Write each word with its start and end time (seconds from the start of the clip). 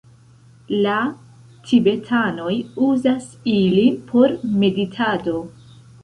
La 0.85 0.93
tibetanoj 1.71 2.53
uzas 2.85 3.27
ilin 3.51 3.99
por 4.13 4.33
meditado. 4.63 5.35